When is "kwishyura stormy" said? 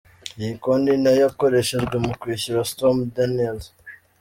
2.21-3.03